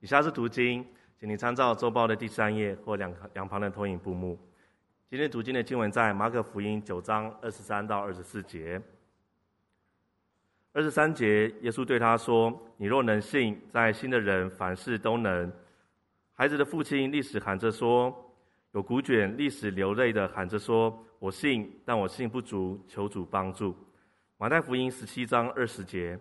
[0.00, 0.86] 以下是读经，
[1.18, 4.38] 请你参照周报的第三页或两两旁的投影布幕。
[5.10, 8.80] 今天读经的经文在马可福音九章二十三到二十四节。
[10.72, 15.52] 二十三节，耶稣对他说：“你若能信，在新的人凡事都能。”
[16.32, 18.14] 孩子的父亲立时喊着说
[18.70, 23.74] ：“有古卷，立时流泪的喊着说：我信，但我信不足，求主帮助。”
[24.38, 26.16] 马太福音十七章二十节，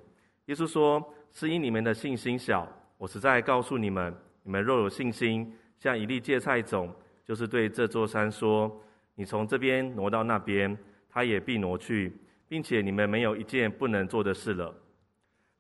[0.46, 2.68] 耶稣说：“是因你们的信心小。”
[2.98, 4.12] 我实在告诉你们，
[4.42, 6.92] 你们若有信心，像一粒芥菜种，
[7.24, 8.76] 就是对这座山说
[9.14, 10.76] ：“你从这边挪到那边，
[11.08, 12.12] 它也必挪去，
[12.48, 14.74] 并且你们没有一件不能做的事了。”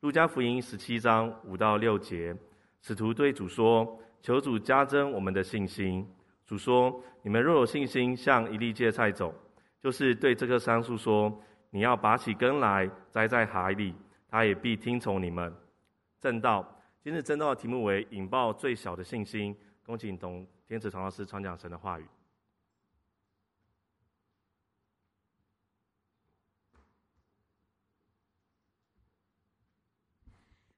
[0.01, 2.35] 路加福音十七章五到六节，
[2.81, 6.07] 使徒对主说：“求主加增我们的信心。”
[6.47, 9.31] 主说：“你们若有信心，像一粒芥菜种，
[9.79, 11.31] 就是对这棵桑树说
[11.69, 13.93] ：‘你要拔起根来，栽在海里’，
[14.27, 15.53] 它也必听从你们。”
[16.19, 16.73] 正道。
[17.07, 19.57] 今日正道的题目为“引爆最小的信心”。
[19.85, 22.05] 恭请董天慈传道师传讲神的话语。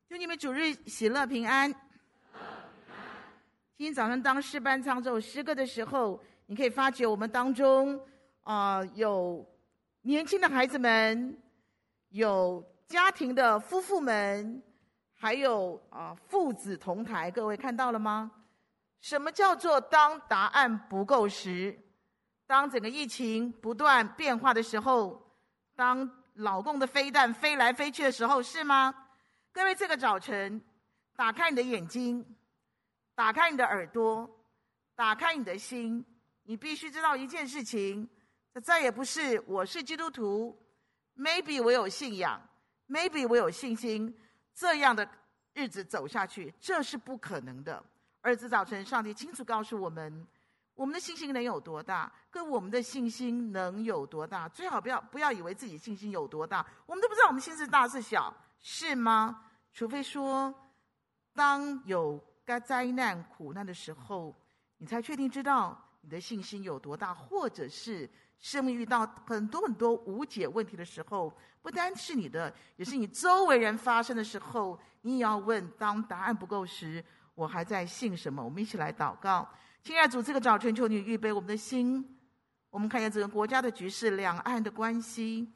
[0.08, 1.74] 祝你们主日喜乐平安。
[3.76, 8.00] 今天早上当诗班唱这首诗歌的时候，你可以发觉我们当中
[8.44, 9.44] 啊、有
[10.04, 11.36] 年轻的孩子们，
[12.10, 14.62] 有家庭的夫妇们。
[15.22, 18.32] 还有啊，父子同台，各位看到了吗？
[19.02, 21.78] 什么叫做当答案不够时？
[22.48, 25.22] 当整个疫情不断变化的时候，
[25.76, 28.96] 当老共的飞弹飞来飞去的时候，是吗？
[29.52, 30.62] 各位，这个早晨，
[31.18, 32.26] 打开你的眼睛，
[33.14, 34.30] 打开你的耳朵，
[34.96, 36.06] 打开你的心，
[36.44, 38.08] 你必须知道一件事情：
[38.54, 40.58] 这再也不是我是基督徒
[41.18, 42.42] ，maybe 我有信仰
[42.88, 44.18] ，maybe 我有信心。
[44.60, 45.08] 这样的
[45.54, 47.82] 日子走下去，这是不可能的。
[48.20, 50.28] 儿子早晨，上帝清楚告诉我们，
[50.74, 54.50] 我们的信心能有多大，跟我们的信心能有多大。
[54.50, 59.46] 最好不要不要以为自己信心有多大，我们都不知道我们心是大是小，是吗？
[59.72, 60.54] 除非说，
[61.34, 64.36] 当有该灾难苦难的时候，
[64.78, 68.12] 你才确定知道你的信心有多大，或者是。
[68.42, 77.04] 生命遇到很多很多无解问题的时候，不单是你的，也是你周围人发生的时候，你也要问：当答案不够时，
[77.36, 78.44] 我还在信什么？
[78.44, 79.48] 我们一起来祷告，
[79.84, 82.18] 亲爱的主，这个早晨求你预备我们的心。
[82.70, 85.52] 我们看见整个国家的局势、两岸的关系、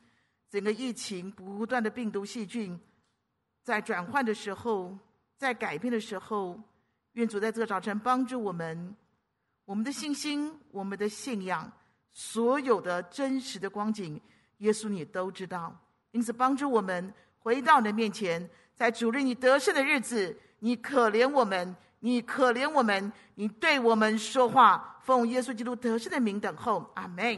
[0.50, 2.80] 整个疫情不断的病毒细菌
[3.62, 4.98] 在转换的时候，
[5.38, 6.60] 在改变的时候，
[7.14, 8.96] 愿主在这个早晨帮助我们，
[9.66, 11.72] 我们的信心，我们的信仰。
[12.12, 14.20] 所有的真实的光景，
[14.58, 15.76] 耶稣你都知道，
[16.14, 27.38] 因此帮助我们回到你的面前，在主日你得胜的日子，你可怜我们，你可怜我们，你对我们说话，奉耶稣基督得胜的名等候，阿门。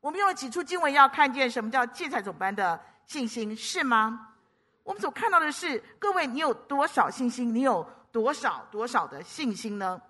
[0.00, 4.34] 我们用了几处经文，要看见什么叫芥菜种般的信心，是吗？
[4.82, 7.54] 我们所看到的是，各位，你有多少信心？
[7.54, 10.00] 你有多少多少的信心呢？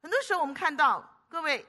[0.00, 1.66] 很多时候，我们看到各位。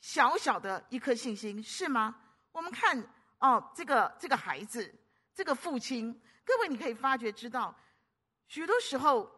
[0.00, 2.14] 小小的一颗信心是吗？
[2.52, 2.96] 我们看
[3.40, 4.94] 哦，这个这个孩子，
[5.34, 7.74] 这个父亲，各位你可以发觉知道，
[8.46, 9.30] 许多时候，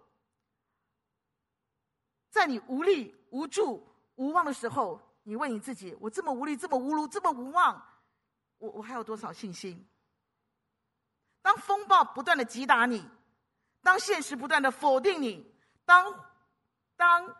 [2.30, 7.82] 在你无力、无助、无望的时候，你问你自己：我这么无力、这么无助、这么无望，
[8.58, 9.88] 我我还有多少信心？
[11.42, 13.08] 当风暴不断的击打你，
[13.82, 16.30] 当现实不断的否定你，当
[16.96, 17.36] 当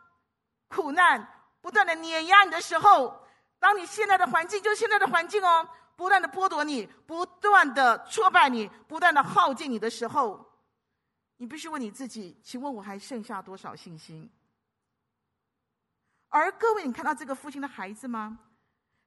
[0.69, 1.37] 苦难。
[1.63, 3.23] 不断的碾压你的时候，
[3.59, 5.69] 当你现在的环境就现在的环境哦，
[6.01, 10.51] 不断的剥夺你，不断的挫败你，不断的耗尽你的时候，
[11.37, 14.31] 你必须问你自己：请问我还剩下多少信心？
[16.31, 18.39] 而各位，你看到这个父亲的孩子吗？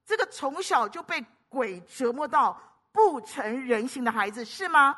[0.05, 2.61] 这个从小就被鬼折磨到
[2.91, 4.95] 不成人形的孩子是吗？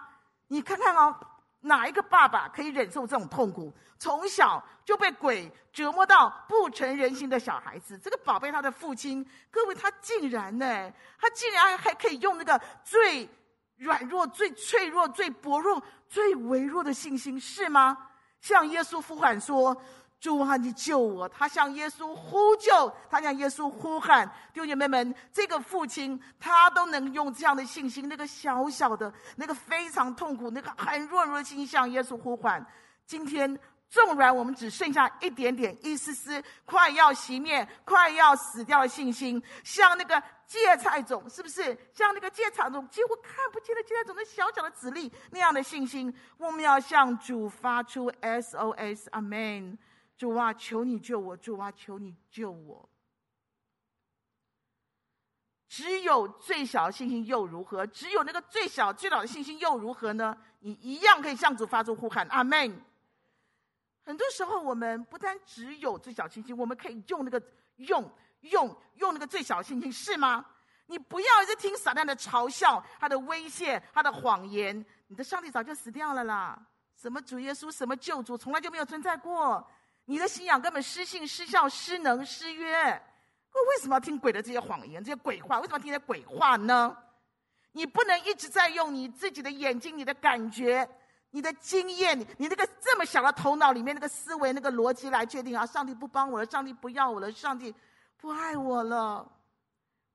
[0.48, 1.18] 你看看哦。
[1.66, 3.74] 哪一个爸爸可以忍受这种痛苦？
[3.98, 13.28] 从小就被鬼折磨到不成人形的小孩子，这个宝贝他的父亲，各位他竟然呢，他竟然还可以用那个最
[13.78, 17.98] 软弱、最脆弱、最薄弱、最微弱的信心，是吗？
[18.42, 19.76] 向耶稣呼喊说。
[20.20, 21.30] 主啊，你救我！
[21.30, 24.28] 他向耶稣呼救，他向耶稣呼喊。
[24.54, 32.66] 弟兄姐妹们，这个父亲他都能用这样的信心，那个小小的、那个非常痛苦、那个很弱弱的心向耶稣呼唤。
[33.06, 41.78] 今天纵然我们只剩下一点点、一丝丝快要熄灭、快要死掉的信心，像那个芥菜种，是不是？
[41.94, 49.78] 像那个芥菜种几乎看不见的芥菜种的小小的籽粒那样的信心，我们要向主发出 SOS，Amen。
[50.18, 51.36] 主啊，求你救我！
[51.38, 52.90] 主啊，求你救我！
[55.68, 57.86] 只有最小的信心又如何？
[57.88, 60.38] 只有那个最小最老的信心又如何呢？
[60.60, 62.82] 你一样可以向主发出呼喊，阿门。
[64.04, 67.42] 很多时候，我们不单只有最小信心，我们可以用那个
[67.78, 68.10] 用
[68.42, 70.46] 用用那个最小信心，是吗？
[70.86, 74.86] 你不要一直听撒旦的嘲笑、他的威胁、他的谎言。
[75.08, 76.58] 你的上帝早就死掉了啦！
[76.96, 79.68] 什么主耶稣，什么救主，从来就没有存在过。
[80.06, 83.02] 你的信仰根本失信、失效、失能、失约。
[83.52, 85.60] 我为什么要听鬼的这些谎言、这些鬼话？
[85.60, 86.96] 为什么要听这些鬼话呢？
[87.72, 90.88] 你不能一直在用你自己的眼睛、你的感觉、
[91.32, 95.66] 你的经验、你那个这么小的头脑里面那个思维、那个逻辑来确定啊！
[95.66, 97.74] 上帝不帮我了，上帝不要我了，上帝
[98.18, 99.24] 不爱我了。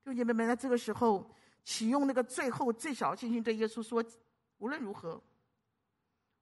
[0.04, 1.30] 弟兄姐妹们，在这个时候
[1.64, 4.04] 启用那个最后最小的信心，对耶稣说：
[4.58, 5.22] 无论如何，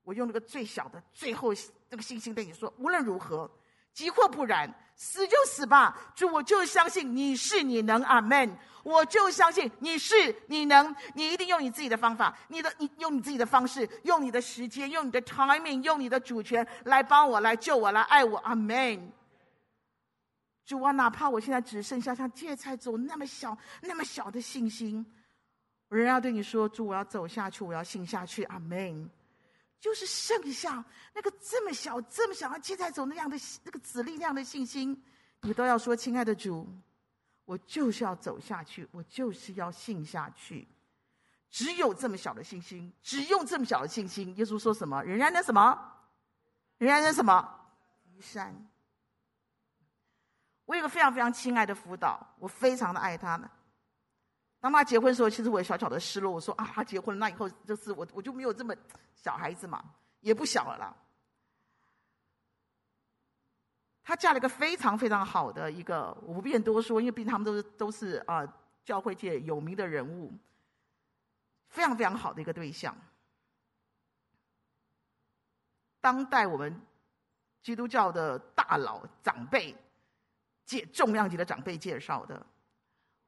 [0.08, 1.52] 我用那个最小的最后
[1.90, 3.50] 那个信心对你说：无论如何。
[3.92, 6.12] 即或不然，死就死吧。
[6.14, 8.56] 主，我就相信你是你能，阿门。
[8.84, 10.14] 我就相信你是
[10.46, 19.12] 你能，你一定用你自己的方法，你的你用你自己的方式，用你的时间，用你的 timing，用你的主权来帮我，来救我，来爱我，阿门。
[20.64, 25.04] 主啊，哪怕我现在只剩下像芥菜种那么小、那么小的信心，
[25.88, 29.10] 我仍然要对你说：主，我要走下去，我要信下去，阿门。
[29.80, 30.84] 就是剩下
[31.14, 35.02] 那个这么小、这么小的芥菜种那样的那个子力量的信心，
[35.42, 36.68] 你都要说：“亲爱的主，
[37.44, 40.66] 我就是要走下去，我就是要信下去。”
[41.50, 44.36] 只有这么小的信心，只用这么小的信心。
[44.36, 45.02] 耶稣说什么？
[45.02, 45.94] 仍然那什么？
[46.76, 47.60] 仍然那什么？
[48.04, 48.54] 移山。
[50.66, 53.48] 我有个非常非常亲爱的辅导，我非常的爱他们。
[54.60, 56.32] 当他结婚的时候，其实我也小小的失落。
[56.32, 58.74] 我说啊，他结婚了，那以后就是我，我就没有这么
[59.14, 59.84] 小孩子嘛，
[60.20, 60.96] 也不小了啦。
[64.02, 68.42] 她嫁了一个非常非常好的一个，我不便多说，因为毕竟他们都是都是啊、
[68.84, 70.32] 教会界有名的人物，
[71.68, 72.96] 非常非常好的一个对象。
[76.00, 76.80] 当代我们
[77.62, 79.76] 基督教的大佬长辈
[80.64, 82.44] 介重量级的长辈介绍的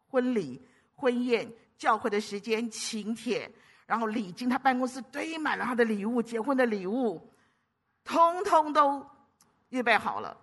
[0.09, 0.61] 婚礼。
[1.01, 3.51] 婚宴、教会的时间、请帖，
[3.87, 7.33] 然后礼金，他办公室堆满了他的礼物，结婚的礼物，
[8.05, 9.05] 通通都
[9.71, 10.37] 预备好了。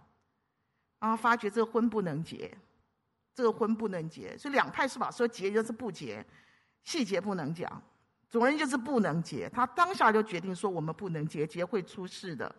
[1.00, 2.52] 然后发觉这个婚不能结，
[3.36, 6.26] 这个婚不能结，所以两派说法说结就是不结，
[6.84, 7.82] 细节不能讲，
[8.28, 9.48] 总之就是不能结。
[9.50, 12.54] 他当下就决定说我们不能结，结会出事的。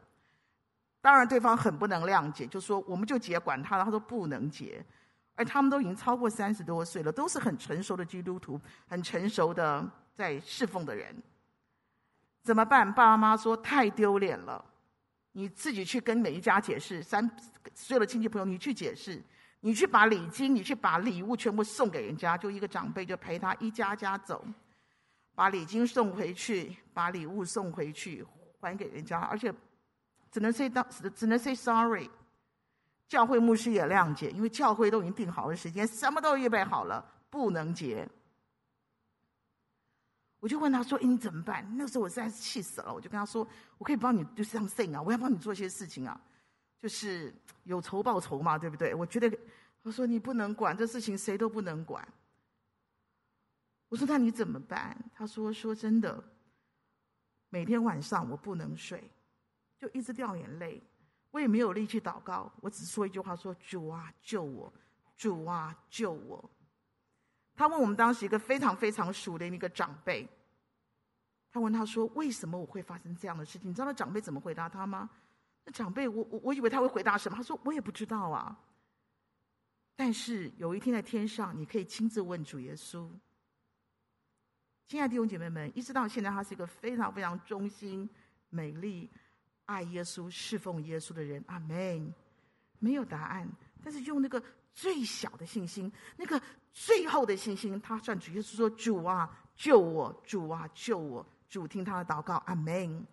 [1.00, 3.82] 当然对方很不能谅解，就说我们就结，管他。
[3.82, 4.84] 他说不能结。
[5.38, 11.14] 而他们都已经超过三十多岁了，都是很成熟的基督徒，很成熟的在侍奉的人。
[12.42, 12.84] 怎么办？
[12.92, 14.64] 爸爸妈妈说太丢脸了，
[15.30, 17.30] 你自己去跟每一家解释，三
[17.72, 19.22] 所有的亲戚朋友，你去解释，
[19.60, 22.36] 你去把礼金，你去把礼物全部送给人家。
[22.36, 24.44] 就一个长辈就陪他一家家走，
[25.36, 28.26] 把礼金送回去，把礼物送回去，
[28.60, 29.54] 还给人家，而且
[30.32, 32.10] 只能 say 当只能 say sorry。
[33.08, 38.06] 教会牧师也谅解，因为教会都已经定好了时间，什么都预备好了，不能结。
[40.40, 43.44] 我就问他说：“你怎么办？”那时候我实在是气死了，我就跟他说
[43.78, 46.20] ：“我可以帮你，就是 something 啊，我要帮你做一些事情啊，
[46.78, 47.34] 就是
[47.64, 49.36] 有仇报仇嘛，对不对？”我觉得，
[49.82, 52.06] 我说你不能管这事情，谁都不能管。
[53.88, 56.22] 我说：“那你怎么办？”他说：“说真的，
[57.48, 59.10] 每天晚上我不能睡，
[59.76, 60.80] 就一直掉眼泪。”
[61.30, 64.72] 我也没有力气祷告，我只说一句话：说主啊，救我！
[65.16, 66.50] 主啊，救我！
[67.54, 70.28] 他问我们当时一个非常非常熟的一个长辈，
[71.50, 73.68] 他问他说：为什么我会发生这样的事情？
[73.68, 75.10] 你知道那长辈怎么回答他吗？
[75.64, 77.36] 那长辈，我我我以为他会回答什么？
[77.36, 78.58] 他说：我也不知道啊。
[79.96, 83.10] 但是有一天在天上，你可以亲自问主耶稣。
[84.86, 88.08] 亲爱的弟兄姐妹们，一直到现在，他是一个非常非常忠心、
[88.48, 89.10] 美丽。
[89.68, 92.12] 爱耶稣、侍奉耶稣的人，阿门。
[92.80, 93.48] 没有答案，
[93.82, 94.40] 但是用那个
[94.72, 96.40] 最小的信心，那个
[96.72, 100.22] 最后的信心，他算主耶稣说：“主啊，救我！
[100.24, 103.04] 主啊，救我！”主听他的祷告，阿门。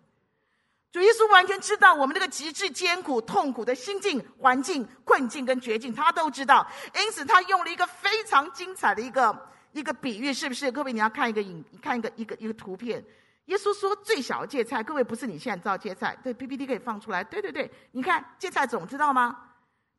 [0.92, 6.64] 主耶稣完全知道我们那个极致艰苦、痛苦的心境、环境、困境跟绝境，他都知道。
[6.94, 10.70] 因此，他用了一个非常精彩的一个一个比喻，是不是？
[10.70, 13.04] 各位，你要看一个影，看一个一个一个图片。
[13.46, 17.24] 耶稣说最小的芥菜，各位不是你现在知道芥菜，对 PPT 可以放出来。
[17.24, 19.36] 对对对，你看芥菜种知道吗？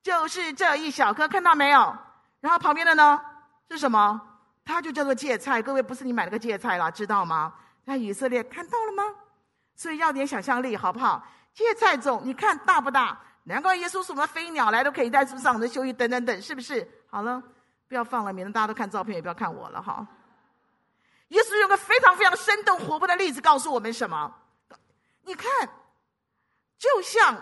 [0.04, 1.96] 就是这一小颗，看到没有？
[2.40, 3.20] 然后旁边的呢
[3.70, 4.22] 是什么？
[4.64, 5.62] 它就叫做芥菜。
[5.62, 7.54] 各位不是你买了个芥菜啦，知道吗？
[7.86, 9.04] 那以色列看到了吗？
[9.76, 11.26] 所以要点想象力，好不好？
[11.54, 13.18] 芥菜种，你看大不大？
[13.44, 16.86] 难怪耶稣什么飞鸟来都可以在树上的休息等等等，是不是？
[17.10, 17.42] 好了，
[17.88, 20.06] 不要放了，免得大家都看照片，也不要看我了哈。
[21.30, 24.34] 耶稣用个非常非常生动活泼的例子告诉我们什么？
[25.24, 25.50] 你看，
[26.78, 27.36] 就像，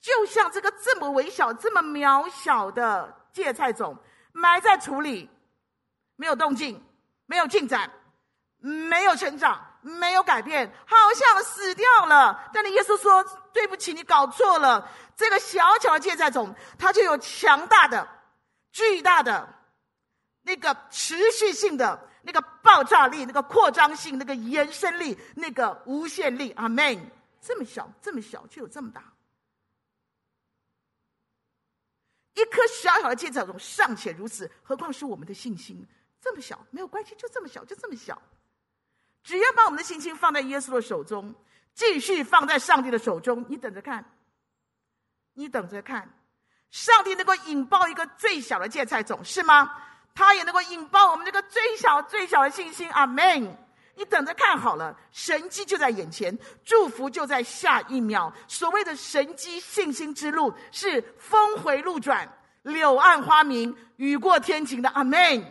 [0.00, 3.96] 就像这个这么微小、这么渺小的芥菜种，
[4.32, 5.30] 埋在土里，
[6.16, 6.84] 没有动静，
[7.26, 7.88] 没有进展，
[8.58, 12.50] 没有成长，没有改变，好像死掉了。
[12.52, 14.90] 但是耶稣说：“对不起，你搞错了。
[15.14, 18.08] 这个小小的芥菜种，它就有强大的、
[18.72, 19.48] 巨大的
[20.42, 27.10] 那个持续性的。”那个爆炸力，那个扩张性，那个延伸力，那个无限力，阿门。
[27.40, 29.12] 这么小，这么小，却有这么大。
[32.34, 35.84] 一颗小小的芥菜种尚且如此，何况是我们的信心？
[36.20, 38.20] 这么小，没有关系，就这么小，就这么小。
[39.24, 41.34] 只要把我们的信心放在耶稣的手中，
[41.74, 44.04] 继续放在上帝的手中，你等着看，
[45.34, 46.08] 你等着看，
[46.70, 49.70] 上帝能够引爆一个最小的芥菜种，是吗？
[50.14, 53.56] 他也能够引爆我们这个最小最小的信心，阿门！
[53.94, 58.32] 你等着看好了，神迹就在眼前，祝福就在下一秒。
[58.48, 62.26] 所谓的神迹信心之路，是峰回路转、
[62.62, 65.42] 柳暗花明、雨过天晴的，阿门！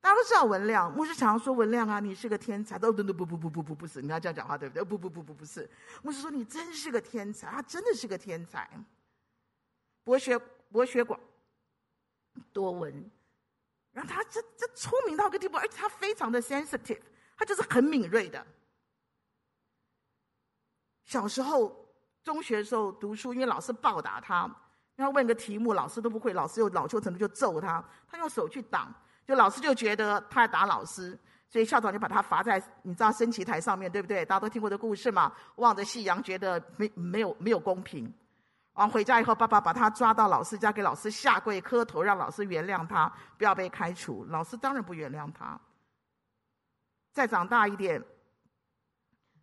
[0.00, 2.78] 大家都知道文亮，牧师常常说文亮啊，你是个天才。
[2.78, 4.82] 都不不不不不不不不是，你要这样讲话对不对？
[4.82, 5.70] 不不不不不是，
[6.02, 8.68] 牧师说你真是个天才，他真的是个天才，
[10.02, 10.38] 博学
[10.72, 11.20] 博学广。
[12.52, 13.10] 多闻，
[13.92, 17.00] 然后他这这聪明到个地步，而且他非常的 sensitive，
[17.36, 18.46] 他就是很敏锐的。
[21.04, 21.88] 小时候
[22.22, 24.48] 中学的时候读书，因为老师暴打他，
[24.94, 28.94] 然后问个题目，老师都不会，老师又恼羞成怒就揍他，他用手去挡，
[29.26, 31.18] 就老师就觉得他在打老师，
[31.48, 34.24] 所以校长就把他罚在你知道升旗台上面，对不对？
[34.24, 38.12] 大家都听过的故事嘛，望着夕阳，觉得没没有没有公平。
[38.80, 44.24] 完回家以后，爸爸把他抓到老师家，给老师下跪磕头，让老师原谅他，不要被开除。
[44.30, 45.60] 老师当然不原谅他。
[47.12, 48.02] 再长大一点，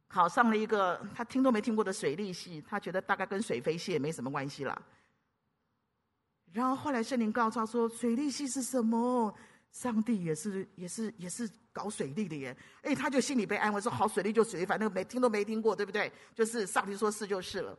[0.07, 4.81] 考上了一个他听都没听过的水利系，他觉得大概跟水飞系也没什么关系了。
[6.51, 9.31] 然后后来圣灵告诉他说：“水利系是什么？
[9.69, 16.11] 上帝也是也是也是搞水利的耶。”哎，他就心里被安慰说：“好，水利就水利，反正没听都没听过，对不对？
[16.33, 17.77] 就是上帝说是就是了。”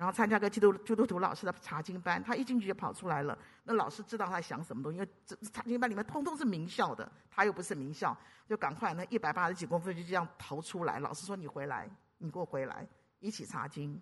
[0.00, 3.38] 然后参加个基督基督徒老师的查经班，他一进去就跑出来了。
[3.64, 8.16] 那老师知道他在想什么东西，因为这查经班里面通通是名校的，他又不是名校，
[8.48, 10.98] 就赶快那一百八十几公分就这样逃出来。
[11.00, 12.88] 老师说：“你回来，你给我回来，
[13.18, 14.00] 一起查经。”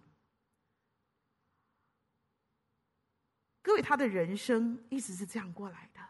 [3.61, 6.00] 各位，他的人生一直是这样过来的。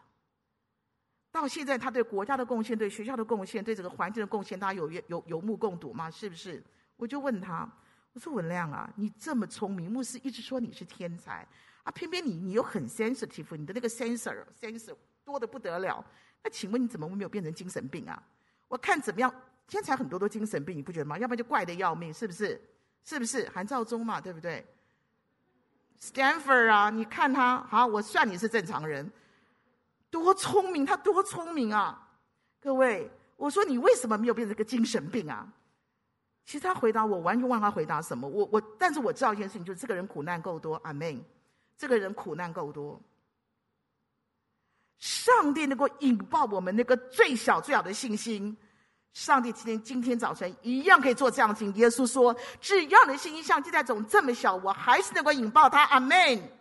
[1.31, 6.11] 到现在，他对国家的贡献、对学校的贡献、对这个环境的贡献，大家有有有目共睹吗？
[6.11, 6.63] 是不是？
[6.95, 7.67] 我就问他。
[8.13, 11.47] 我说文亮啊，你这么聪明，牧师一直说你是天才
[11.83, 16.03] 啊，偏偏你你又很 sensitive，你的那个 sensor sensor 多得不得了。
[16.43, 18.21] 那请问你怎么会没有变成精神病啊？
[18.67, 19.33] 我看怎么样，
[19.67, 21.17] 天才很多都精神病，你不觉得吗？
[21.17, 22.59] 要不然就怪得要命，是不是？
[23.03, 23.47] 是不是？
[23.49, 24.65] 韩兆忠嘛，对不对
[26.01, 29.11] ？Stanford 啊，你看他，好，我算你是正常人，
[30.09, 32.07] 多聪明，他多聪明啊！
[32.59, 35.47] 各位，我说你为什么没有变成个精神病啊？
[36.49, 38.27] 其实他回答我，完全忘了他回答什么。
[38.27, 41.23] 我我，但是我知道一件事情，就是这个人苦难够多，阿门。
[41.77, 42.99] 这个人苦难够多，
[44.97, 48.57] 上帝能够引爆我们那个最小最小的信心。
[49.13, 51.71] 上帝今天今天早晨一样可以做这样的事情。
[51.75, 56.51] 耶稣说：“只要你的信心像鸡蛋总这么小，我还是能够引爆他。”阿门。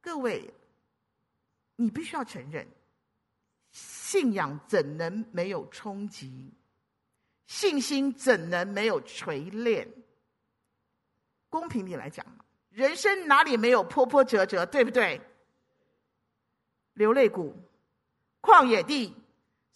[0.00, 0.52] 各位，
[1.76, 2.66] 你必须要承认。
[4.10, 6.52] 信仰怎能没有冲击？
[7.46, 9.88] 信心怎能没有锤炼？
[11.48, 12.26] 公平地来讲，
[12.70, 15.20] 人生哪里没有波波折折，对不对？
[16.94, 17.54] 流泪谷、
[18.42, 19.14] 旷野地、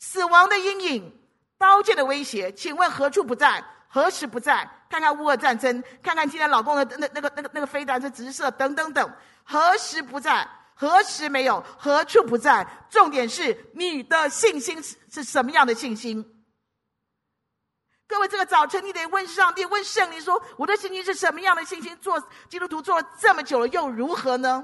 [0.01, 1.17] 死亡的阴影、
[1.57, 3.65] 刀剑的威胁，请问何处不在？
[3.87, 4.69] 何时不在？
[4.91, 9.09] 看看乌俄战争，看看今天老公的那那个那个那个飞弹是直射，等等等，
[9.45, 10.45] 何时不在？
[10.85, 11.65] 何时没有？
[11.79, 12.67] 何处不在？
[12.91, 16.23] 重点是你的信心是是什么样的信心？
[18.07, 21.97] 各位，这个早晨你得问上帝，问圣灵说：我的信心是什么样的信心？
[22.03, 24.63] 做基督徒做了这么久了，又如何呢？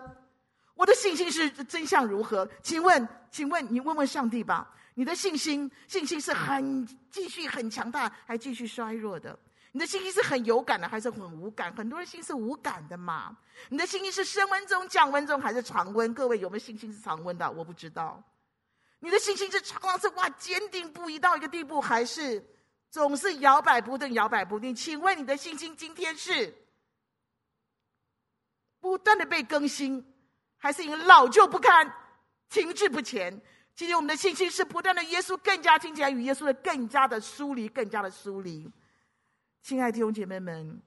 [0.74, 2.46] 我的信心是真相如何？
[2.62, 4.70] 请问，请问你问问上帝吧。
[4.94, 9.38] 你的信心，信心是很继续很强大，还继续衰弱的？
[9.72, 11.72] 你的信心是很有感的，还是很无感？
[11.74, 13.36] 很多人心是无感的嘛。
[13.68, 16.12] 你的信心是升温中、降温中，还是常温？
[16.12, 17.50] 各位有没有信心是常温的？
[17.50, 18.22] 我不知道。
[18.98, 22.44] 你的信心是常常是哇坚定不移到一个地步，还是
[22.90, 24.74] 总是摇摆不定、摇摆不定？
[24.74, 26.52] 请问你的信心今天是
[28.80, 30.04] 不断的被更新，
[30.58, 31.90] 还是因为老旧不堪、
[32.48, 33.40] 停滞不前？
[33.76, 38.70] 今天我们的信心是不断的，耶稣更加亲近，与耶稣的更加的疏离，更加的疏离。
[39.62, 40.80] 亲爱的弟兄姐妹们，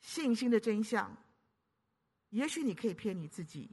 [0.00, 1.10] 信心的真相，
[2.30, 3.70] 也许你可以骗你自己，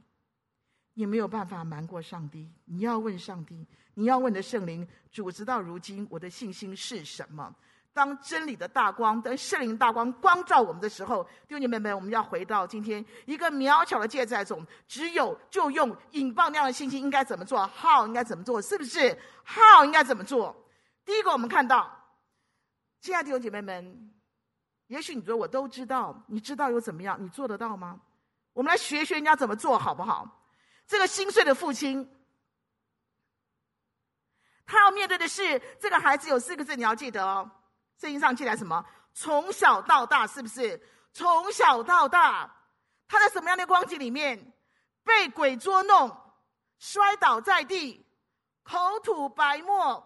[0.94, 2.50] 你没有办法瞒过上帝。
[2.64, 7.54] 你要问上帝，你要问的圣灵，主直到如今，我的信心是什么？
[7.92, 18.62] 当真理的大光，当圣灵大光光照我们的时候，弟兄姐妹们，我们要回到今天一个渺小的芥菜种，只有就用引爆那样的信心，应该怎么做？？How，应该怎么做？
[18.62, 20.56] 是不是？？How，应该怎么做？
[21.04, 21.90] 第一个，我们看到，
[23.00, 24.14] 亲爱的弟兄姐妹们。
[24.90, 27.16] 也许你说我都知道，你知道又怎么样？
[27.20, 28.00] 你做得到吗？
[28.52, 30.28] 我们来学学人家怎么做好不好？
[30.84, 32.10] 这个心碎的父亲，
[34.66, 37.48] 他要面对的是这个孩子有四个字，你要记得哦。
[38.00, 38.84] 圣经上记载什么？
[39.14, 40.82] 从小到大，是不是？
[41.12, 42.52] 从小到大，
[43.06, 44.52] 他在什么样的光景里面
[45.04, 46.10] 被鬼捉弄，
[46.80, 48.04] 摔倒在地，
[48.64, 50.04] 口吐白沫，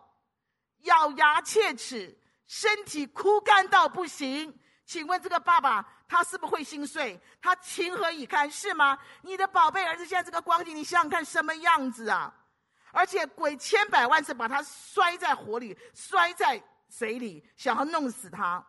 [0.80, 4.54] 咬牙切齿，身体枯干到不行。
[4.86, 7.18] 请问这个爸爸他是不是会心碎？
[7.40, 8.50] 他情何以堪？
[8.50, 8.98] 是吗？
[9.22, 12.32] 你的宝贝儿子现在这个光景，你想想看什么样子啊？
[12.92, 18.64] 而且鬼千百万次把他摔在火里，摔在水里，想要弄死他。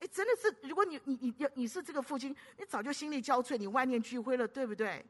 [0.00, 5.04] 哎，真的是，如果你你你你是这个父亲，你早就心力交瘁，你万念俱灰了，对不对？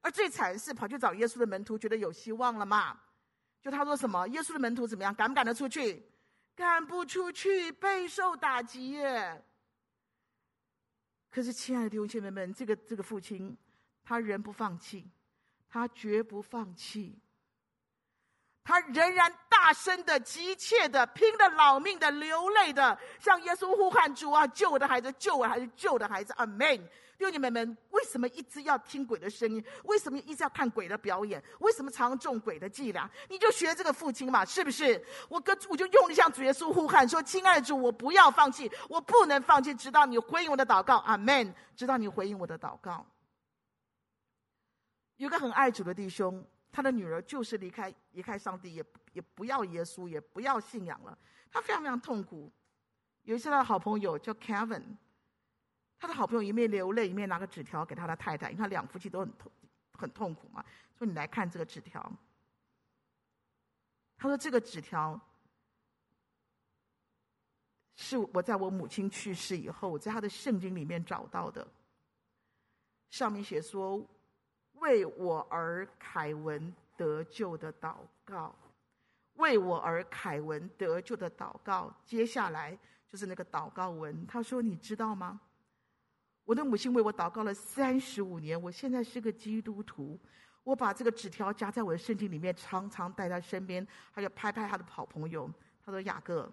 [0.00, 2.98] 而最惨的是跑去找耶稣的门徒，觉得有希望了嘛？
[3.60, 4.26] 就他说什么？
[4.28, 5.14] 耶稣的门徒怎么样？
[5.14, 6.09] 赶不赶得出去？
[6.60, 9.42] 赶不出去，备受打击耶。
[11.30, 13.56] 可是，亲爱的弟兄姐妹们，这个这个父亲，
[14.04, 15.10] 他仍不放弃，
[15.70, 17.18] 他绝不放弃，
[18.62, 26.90] 他仍然大声的、急切的、拼了老命的、流泪的向耶稣呼喊：“主啊，救我的孩子，救我的孩子，救我的孩子！”阿门。
[27.20, 29.62] 弟兄姐妹们，为什么一直要听鬼的声音？
[29.84, 31.44] 为什么一直要看鬼的表演？
[31.58, 33.10] 为什么常中鬼的伎俩？
[33.28, 35.04] 你就学这个父亲嘛，是不是？
[35.28, 41.54] 我跟我就用力向主耶稣呼喊说：“亲爱的主，我不要放弃，我不能放弃，直到你回应我的祷告。”阿门。
[41.76, 43.04] 直到你回应我的祷告。
[45.16, 51.18] 有个很爱主的弟兄，他的女儿就是离开离开上帝，也也不要耶稣，也不要信仰了。
[51.52, 52.50] 他非常非常痛苦。
[53.24, 54.96] 有一次，他的好朋友叫 Kevin。
[56.00, 59.52] 他的好朋友一面流泪，一面拿个纸条给他的太太，因为他两夫妻都很痛，
[59.92, 60.64] 很痛苦嘛。
[60.98, 62.10] 说：“你来看这个纸条。”
[64.16, 65.20] 他说：“这个纸条
[67.96, 71.68] 是我在我母亲去世以后，我在他的圣经里面找到的。
[73.10, 74.02] 上面写说，
[74.76, 78.54] 为我儿凯文得救的祷告，
[79.34, 81.94] 为我儿凯文得救的祷告。
[82.06, 84.26] 接下来就是那个祷告文。
[84.26, 85.38] 他说：‘你知道吗？’”
[86.44, 90.18] 我的母亲为我祷告了三十五年，我现在是个基督徒。
[90.62, 95.50] 我把这个纸条夹在我的圣经里面，常常带在身边，还有拍拍他的好朋友。
[95.82, 96.52] 他说：“雅各，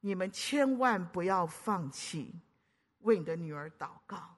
[0.00, 2.34] 你们千万不要放弃
[2.98, 4.36] 为你的女儿祷告，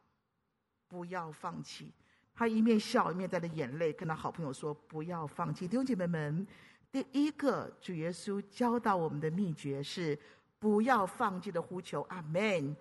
[0.87, 1.93] 不要放弃。”
[2.33, 6.47] 他一面笑，一面带着眼泪跟他好朋友说：“不要放弃。”弟兄姐妹们，
[6.93, 10.19] 第一个主耶稣教导我们的秘诀是
[10.61, 12.03] 不要放弃的呼求。
[12.03, 12.77] 阿门。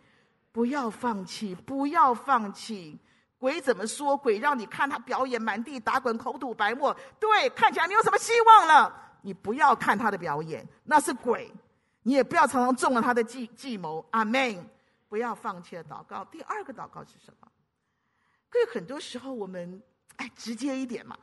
[0.53, 2.97] 不要放弃，不要放弃。
[3.37, 4.15] 鬼怎么说？
[4.15, 6.95] 鬼让你看他表演，满地打滚，口吐白沫。
[7.19, 8.95] 对，看起来没有什么希望了。
[9.21, 11.51] 你不要看他的表演，那是鬼。
[12.03, 14.05] 你也不要常常中了他的计计谋。
[14.11, 14.65] 阿门。
[15.09, 16.25] 不要放弃的祷告。
[16.25, 17.47] 第二个祷告是什么？
[18.49, 19.81] 可是很多时候我们
[20.17, 21.15] 哎，直接一点嘛，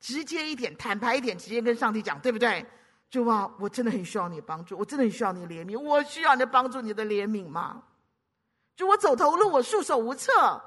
[0.00, 2.64] 直接一点，坦白一点，直接跟上帝讲，对不对？
[3.10, 7.82] 主啊，我真的很需要你帮助，我真的很需要你怜悯，我需要你的帮助，你的怜悯嘛？
[8.76, 10.60] 主我走投无路，我束手无策，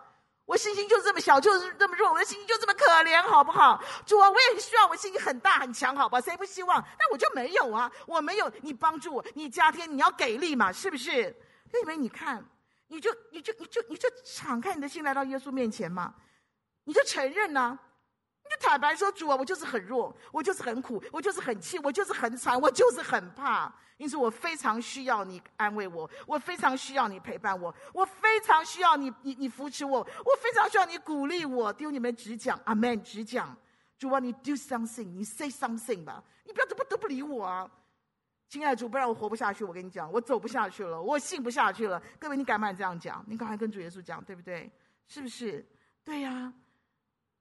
[0.46, 3.84] 我信心就这么小，就是这么弱，我的信心就这么可怜，好不好？
[4.06, 6.22] 主啊，我也很希望我信心很大很强，好吧？
[6.22, 6.82] 谁不希望？
[6.82, 11.36] 但我就没有啊，我没有，你帮助我，你加添，你要给力嘛，是不是？
[11.74, 12.46] 因为你看，
[12.88, 16.14] 你就你就你就你就敞开你的心来到耶稣面前嘛，
[16.86, 17.78] 你就承认呐、
[18.48, 23.74] 你就坦白说，主啊，我就是很弱，我就是很苦，我就是很气，我就是很惨，我就是很怕。
[23.98, 31.74] 因此，我非常需要你安慰我，我非常需要你陪伴我，我非常需要你，你你扶持我，我非常需要你鼓励我。
[31.74, 33.58] 丢你们只讲阿门，只讲
[33.98, 37.70] 主啊，你 do something，你 say something 吧，你不要都不都不理我啊，
[38.48, 39.66] 亲爱的主，不然我活不下去。
[39.66, 42.00] 我跟你讲，我走不下去了，我信不下去了。
[42.20, 43.26] 各位，你敢不敢这样讲？
[43.28, 44.72] 你赶快跟主耶稣讲，对不对？
[45.08, 45.66] 是不是？
[46.06, 46.54] 对呀、啊。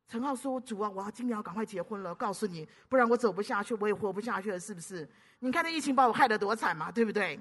[0.09, 5.09] 陈浩说：“主啊，我要今年要赶快结婚了，告诉你，不然我走不下去，我也活不下去了，是不是？
[5.41, 7.41] 你看那疫情把我害得多惨嘛，对不对？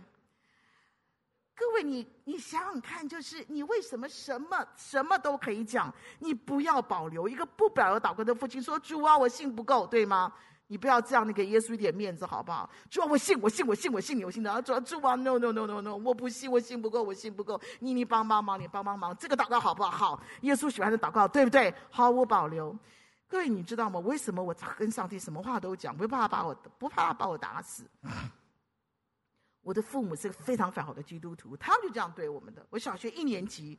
[1.55, 10.33] 各位，你你想想看，就是你为什么什么什么都可以讲，你不要保留一个不保留祷告的父亲说：主啊，我信不够，对吗？”
[10.67, 12.67] 你不要这样，你给耶稣一点面子好不好？
[12.89, 14.61] 主啊，我信，我信，我信，我信你，我信的。
[14.63, 17.61] 主啊，主啊，no no no no no，我不信，我信不够，我信不够。
[17.79, 19.91] 你你帮帮忙，你帮帮忙，这个祷告好不好？
[19.91, 21.71] 好，耶稣喜欢的祷告，对不对？
[21.91, 22.75] 毫无保留。
[23.27, 23.99] 各位，你知道吗？
[23.99, 27.83] 为什么我跟上帝什么话都讲，不怕把我，不怕把我打死？
[29.61, 32.65] 我的父母是个非常非常好的基督徒，他们就这样对我们的。
[32.71, 33.77] 我小学一年级。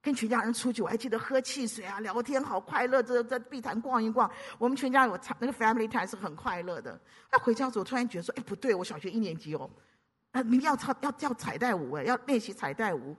[0.00, 3.02] 跟全家人出去，我还记得喝汽水啊，聊天好快乐。
[3.02, 6.98] 这在碧潭逛一逛，我们全家有那个 family time 是很快乐的。
[7.30, 9.68] 那回家的时候，突然觉得说，哎，不对，我小学一年级哦，
[10.30, 13.16] 啊，明天要跳要跳彩带舞哎，要练习彩带舞。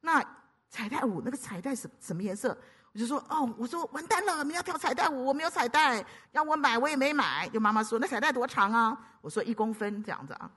[0.00, 0.22] 那
[0.68, 2.56] 彩带舞那个彩带是什么颜色？
[2.92, 7.48] 我就说，哦，我说完蛋了，明天要跳彩带舞，我没有彩带，让我买我也没买。
[7.48, 8.96] 就妈妈说，那彩带多长啊？
[9.20, 10.50] 我说一公分这样子啊。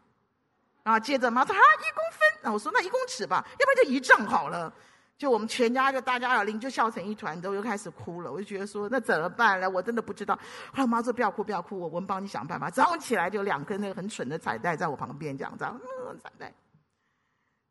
[0.84, 2.40] 然后接着妈说啊，一公分。
[2.42, 4.74] 那我说那一公尺吧，要不然就一丈好了。
[5.18, 8.32] 就我们全家就大家耳铃就笑成一团，都又开始哭了。
[8.32, 9.70] 我就觉得说，那怎么办呢？
[9.70, 10.36] 我真的不知道。
[10.74, 12.70] 后来妈说不要哭，不要哭，我我们帮你想办法。
[12.70, 16.54] 早上起来就两根那个很蠢的彩带在我旁边，这样这样，嗯，彩带。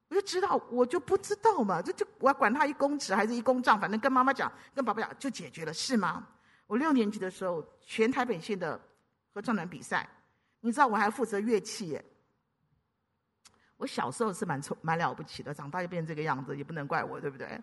[0.09, 6.27] 我就知道，我就不知道嘛，就就我要管他一公尺还是一公丈，反正跟妈妈讲，跟爸爸讲就解决了，是吗？
[6.67, 8.81] 我六年级的时候，全台北县的
[9.35, 10.09] 合唱团比赛，
[10.61, 12.01] 你知道我还负责乐器。
[13.83, 17.61] 我小时候是蛮聪蛮了不起的，长大就变成这个样子，也不能怪我，对不对？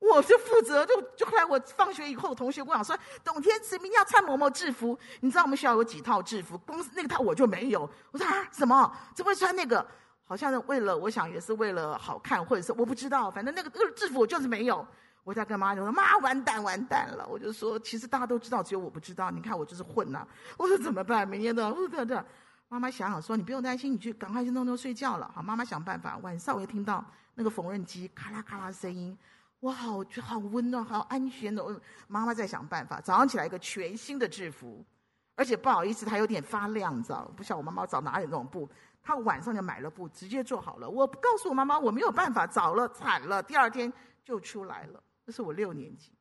[0.00, 7.88] 我就负责，就就后来我放学以后，同学跟我讲说，董天慈明天要穿某某制服，你知道我们学校有几套制服，光是那个套我就没有。
[8.10, 8.92] 我说啊，什么？
[9.14, 9.86] 怎么会穿那个？
[10.24, 14.84] 好像是为了，我想也是为了好看，或者是我不知道，反正那个那个制服我就是没有。
[15.22, 17.24] 我在跟妈就说，妈，完蛋完蛋了。
[17.28, 19.30] 我就说，其实大家都知道，只有我不知道。
[19.30, 21.28] 你看我就是混呐、我说怎么办？
[21.28, 22.24] 明天都要这这。
[22.70, 26.16] 妈妈想想说：“你不用担心，你去赶快去弄弄睡觉了。”好，妈妈想办法。
[26.18, 27.04] 晚上我又听到
[27.34, 29.18] 那个缝纫机咔啦咔啦声音，
[29.60, 31.64] 哇，好就好温暖，好安全的。
[32.06, 33.00] 妈妈在想办法。
[33.00, 34.84] 早上起来一个全新的制服，
[35.34, 37.42] 而且不好意思，它有点发亮，知道不？
[37.42, 38.68] 像我妈妈找哪里那种布，
[39.02, 40.88] 她晚上就买了布，直接做好了。
[40.88, 45.02] 我告诉我妈妈，我没有办法，早了惨了，第二天就出来了。
[45.24, 46.12] 那是我六年级，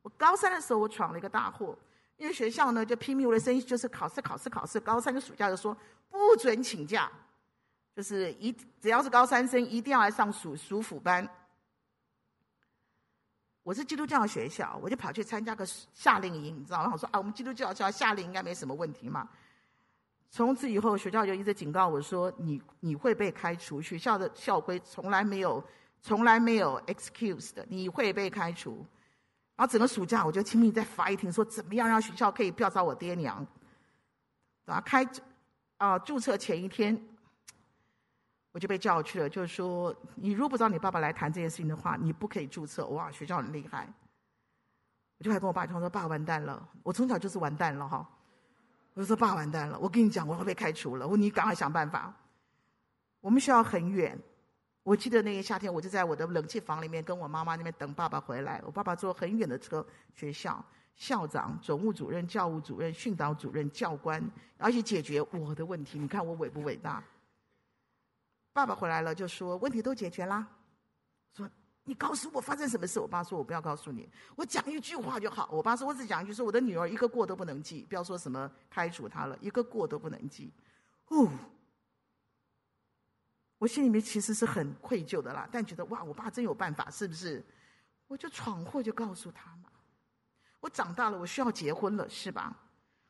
[0.00, 1.76] 我高三的时候我闯了一个大祸，
[2.18, 4.78] 因为学校呢就拼命我的声音，就是考试考试考试。
[4.78, 5.74] 高三的暑假就说。
[6.10, 7.12] 不准请假，
[7.94, 8.50] 就是一
[8.80, 11.28] 只要是高三生，一定要来上暑暑辅班。
[13.62, 16.90] 我是基督教学校，我就跑去参加个夏令营，你知道吗？
[16.94, 19.28] 我说啊，我们基督教学校夏令营应该没什么问题嘛。
[20.30, 23.82] 从此以后，学校就一直警告我说，你你会被开除。
[23.82, 25.62] 学校的校规从来没有
[26.00, 28.84] 从来没有 excuse 的，你会被开除。
[29.58, 33.46] 然后整个暑假，我就拼命在 fighting，说怎么样让学校可以不要找我爹娘，
[34.64, 35.06] 啊开。
[35.78, 35.96] 啊！
[35.96, 37.00] 注册前一天，
[38.50, 39.28] 我就被叫去了。
[39.28, 42.84] 就是说，你如果不知道你爸爸来谈这件事情的话，你不可以注册。
[42.88, 43.88] 哇，学校很厉害。
[45.18, 46.68] 我就还跟我爸讲说：“爸，完蛋了！
[46.82, 48.04] 我从小就是完蛋了哈。”
[48.94, 49.78] 我就说：“爸，完蛋了！
[49.78, 51.06] 我跟你讲，我要被开除了。
[51.06, 52.12] 我你赶快想办法。”
[53.22, 54.18] 我们学校很远。
[54.88, 58.58] 我记得那个夏天，我就在我的冷气房里面跟我妈妈那边等爸爸回来。
[58.64, 60.64] 我爸爸坐很远的车，学校。
[60.96, 64.20] 校长、总务主任、教务主任、训导主任、教官，
[64.56, 65.98] 而且解决我的问题。
[65.98, 67.04] 你看我伟不伟大？
[68.52, 70.44] 爸爸回来了，就说问题都解决啦。
[71.36, 71.48] 说
[71.84, 72.98] 你告诉我发生什么事？
[72.98, 75.48] 我爸说我不要告诉你，我讲一句话就好。
[75.52, 80.50] 我爸说我只讲一句，说我的女儿一个过都不能记，不要说什么开除她了，一个过都不能记。
[81.08, 81.30] 哦，
[83.58, 87.44] 我心里面其实是很愧疚的啦，但觉得哇，我爸真有办法，是不是？
[88.06, 89.70] 我就闯祸，就告诉他嘛。
[90.60, 92.56] 我长大了，我需要结婚了，是吧？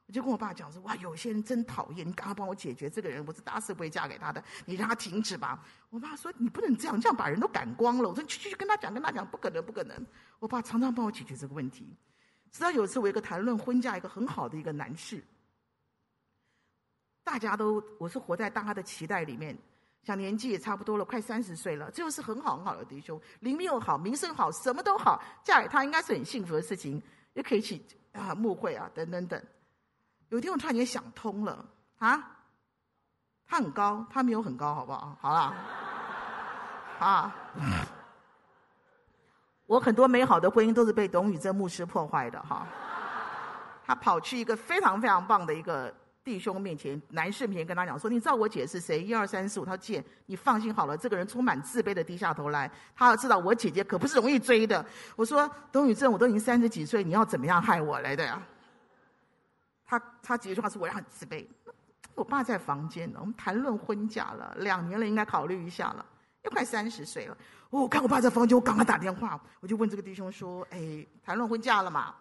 [0.06, 10.06] 我就跟我爸讲说：“哇，有些人真讨厌，你赶快帮我解决这个人，我是打死不会嫁给他的，你让他停止吧。”我爸说：“你不能这样，这样把人都赶光了。”我说：“去去去，跟他讲，跟他讲，不可能，不可能。”
[10.40, 11.94] 我爸常常帮我解决这个问题。
[12.50, 15.22] 直到有一次，我一个谈论婚嫁一个很好的一个男士，
[17.22, 19.54] 大家都我是活在大家的期待里面，
[20.02, 27.02] 像年纪也差不多了，快三十岁了，就是很好很好的弟兄，灵命又好，名声好，什么都好，嫁给他应该是很幸福的事情。
[27.34, 27.80] 也可以去
[28.12, 29.40] 啊，牧会啊，等等等。
[30.30, 31.64] 有一天我突然间想通了
[31.98, 32.36] 啊，
[33.46, 35.16] 他很高，他没有很高，好不好？
[35.20, 35.54] 好了，
[36.98, 37.34] 啊，
[39.66, 42.66] 我很多美好的婚姻都是被董宇珍牧师破坏的哈。
[43.84, 45.94] 他跑去一个非常非常棒的一个。
[46.28, 49.02] 弟兄面前，男士面前跟他讲说：“你知道我姐是谁？
[49.02, 52.70] 一二三四五。”他说：“姐，你放心好了，这个人充满自卑的低下头来。
[52.94, 54.84] 他要知道我姐姐可不是容易追的。”
[55.16, 58.42] 我说：“董宇正，我都已经三十几岁，你要怎么样害我来的呀？”
[59.86, 61.46] 他他几句话是我很自卑。
[62.14, 66.04] 我爸在房间呢，我们谈论婚嫁了，两年了，应该考虑一下了，
[66.42, 67.34] 又快三十岁了。
[67.70, 72.14] 我看我爸在房间，我赶快打电话，我就问这个弟兄说：“哎，谈论婚嫁了嘛？”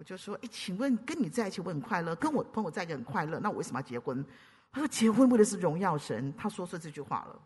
[0.00, 4.24] 我就说：“哎，请问跟你在一起我很快乐，跟我朋友在一起很快乐，那我为什么要结婚？”
[4.72, 7.38] 他说：“结婚为的是荣耀神。”他说出这句话了：“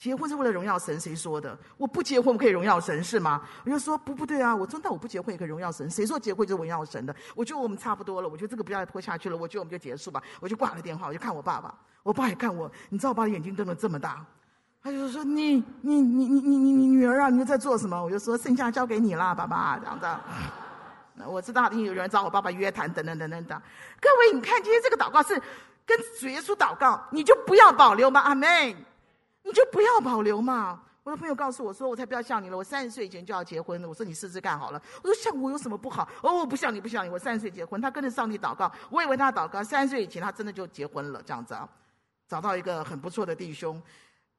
[0.00, 1.58] 结婚是为了荣耀神，谁说的？
[1.76, 4.56] 我不结婚我可以荣耀神是吗？”我就说：“不，不对啊！
[4.56, 7.14] 我说那我不结婚也可以荣耀神，谁说结婚就是荣耀神的？
[7.36, 14.24] 我觉得我们差不多了，我觉得这个不要再拖下去了，我觉得我们就结束吧。”我就挂了电话，我就看我爸爸，我爸也看我，你知道我爸眼睛瞪得这么大，
[14.82, 20.06] 他就说：“你你你你你你你女儿啊，你又在做什么？”我就说：“剩下交给你啦，爸爸。”这样子。
[21.26, 23.62] 我知道一定有人找我爸爸约谈，等等等等等。
[24.00, 25.34] 各位，你看今天这个祷告是
[25.84, 28.76] 跟主耶稣祷告，你就不要保留嘛，阿门。
[29.42, 30.82] 你就不要保留嘛。
[31.02, 33.88] 我的朋友告诉我说，我才不要像你了，我三十岁以前就要结婚了。
[33.88, 34.80] 我说你试试看好了。
[35.02, 36.06] 我说像我有什么不好？
[36.22, 37.80] 哦，我不像你，不像你，我三十岁结婚。
[37.80, 41.66] 他跟着上帝祷告，我以为他祷告三十岁以前他真的就结婚了，这样子啊，
[42.28, 43.82] 找到一个很不错的弟兄。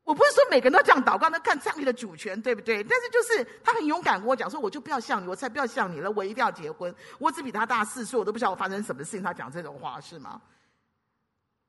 [0.04, 2.84] 我不是说每个人都这样祷告，那看上帝的主权，对不对？
[2.84, 6.94] 但是就是他很勇敢跟我讲说，我就不要像你，我才不要像你了，我一定要结婚。
[7.20, 10.42] 我只比他大四岁，我都不知道我发生什么事情，他讲这种话是吗？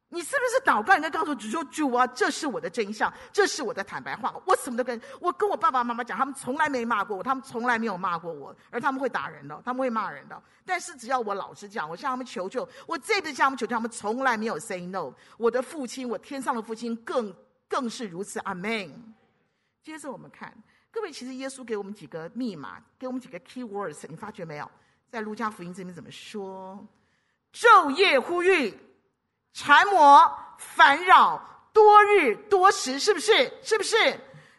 [0.09, 10.43] 你是不是祷告应该告诉主说，主啊，这是我的真相，这是我的坦白话，我什么都跟我跟我爸爸妈妈讲，他们从来没骂过我，他们从来没有骂过我，而他们会打人的，他们会骂人的。
[10.67, 15.13] 但是只要我老实讲，我向他们求救，我这辈子向他们求救，他们从来没有 say no。
[15.37, 17.35] 我的父亲，我天上的父亲更。
[17.73, 19.15] 更是如此，阿门。
[19.83, 20.55] 接着我们看，
[20.91, 24.71] 各位，其实耶稣给我们几个密码，给我们几个 key words，你发觉没有？
[25.09, 26.87] 在路加福音这边怎么说？
[27.55, 28.79] 昼夜呼吁，
[29.55, 33.51] 缠磨烦扰，多日多时，是不是？
[33.63, 33.97] 是不是？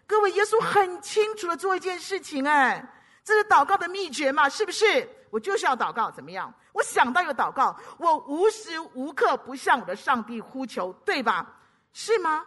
[0.08, 2.84] 各位，耶稣很清楚的做一件事情，哎，
[3.24, 4.50] 这是祷告的秘诀嘛？
[4.50, 5.08] 是不是？
[5.30, 6.52] 我就是要祷告，怎么样？
[6.74, 11.56] 我想到一个祷告，我无时无刻不向我的上帝呼求，对吧？
[11.94, 12.44] 是吗？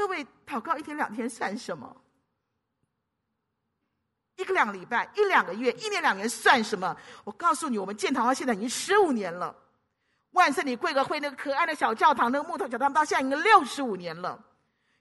[0.00, 1.94] 各位，祷告一天两天算什么？
[4.36, 6.96] 一个两个礼拜，一两个月，一年两年算什么？
[7.22, 9.54] 我告诉你，我们建堂到现在已经十五年了。
[10.30, 14.42] 万圣礼贵格会那个可爱的小教堂，那个木头教堂，到现在已经六十五年了。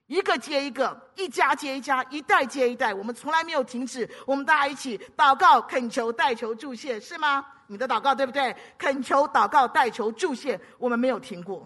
[0.08, 4.10] 一个接一个，一家接一家，一代接一代，我们从来没有停止。
[4.28, 7.46] 我们大家一起祷告、恳求、代求、祝谢，是吗？
[7.68, 8.54] 你的祷告对不对？
[8.78, 11.66] 恳求、祷告、代求、祝谢，我们没有停过，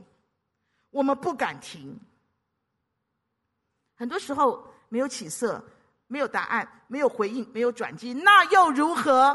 [0.92, 2.00] 我们不敢停。
[4.04, 5.64] 很多时候没有起色，
[6.08, 9.30] 没有答案，没有回应，没有转机，那又如何？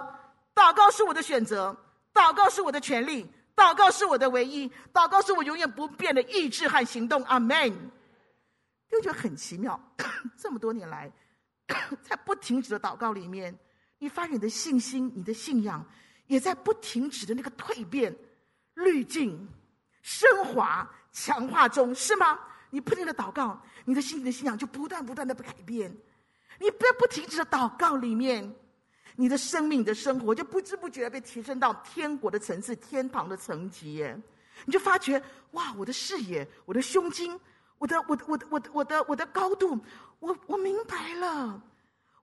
[0.54, 1.74] 祷告是我的选择，
[2.12, 3.26] 祷告是我的权利，
[3.56, 7.24] 祷告是我的唯一，祷告是我永远不变的意志和行动。
[7.24, 7.90] 阿门。
[8.90, 9.80] 就觉得很奇妙，
[10.36, 11.10] 这么多年来，
[12.04, 13.58] 在不停止的祷告里面，
[13.98, 15.82] 你发现你的信心、你的信仰，
[16.26, 18.14] 也在不停止的那个蜕变、
[18.74, 19.48] 滤镜、
[20.02, 22.38] 升华、强化中，是吗？
[22.70, 25.90] 你不停的祷告，你的心里的信仰就不断不断的被改变。
[26.58, 28.54] 你不要不停止的祷告里面，
[29.16, 34.20] 你的生命的生活就不知不觉的被提升到天国的层次、天堂的层级耶。
[34.64, 37.38] 你就发觉哇，我的视野、我的胸襟、
[37.78, 39.78] 我的、我的、我的、我的、我的、我的高度，
[40.18, 41.62] 我我明白了，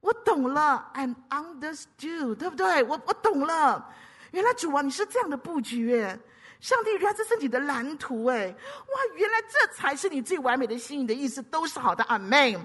[0.01, 2.83] 我懂了，I'm understood，对不对？
[2.83, 3.89] 我我懂了，
[4.31, 6.19] 原来主啊，你是这样的布局耶。
[6.65, 8.47] 上帝，原来这是你的蓝图哎！
[8.47, 12.03] 哇，原来这才是你最完美的心意的意思，都是好的。
[12.05, 12.59] 阿门。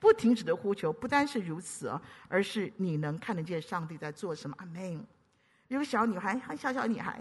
[0.00, 4.56] 不停止的呼求，不单是如此哦，而是你能看得见上帝在做什么。
[4.58, 5.06] 阿门。
[5.68, 7.20] 有个小女孩，很小小女孩，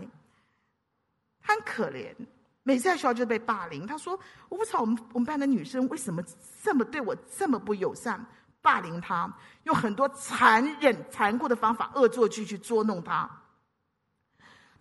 [1.42, 2.16] 她很可怜，
[2.64, 3.86] 每次在学校就被霸凌。
[3.86, 4.18] 她说
[4.48, 6.24] ：“我不知道我们我们班的女生为什么
[6.64, 8.26] 这么对我这么不友善，
[8.62, 9.30] 霸凌她，
[9.64, 13.30] 用很多残忍残酷的方法、恶作剧去捉弄她。”